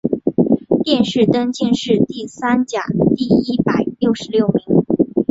[0.83, 2.81] 殿试登进士第三甲
[3.15, 4.65] 第一百六十六名。